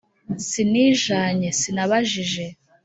sinijanye, 0.47 1.49
sinabajije 1.59 2.45